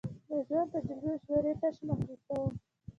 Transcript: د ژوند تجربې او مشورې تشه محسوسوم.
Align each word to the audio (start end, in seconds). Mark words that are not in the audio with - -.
د 0.27 0.31
ژوند 0.47 0.67
تجربې 0.73 1.07
او 1.09 1.13
مشورې 1.17 1.53
تشه 1.61 1.83
محسوسوم. 1.87 2.53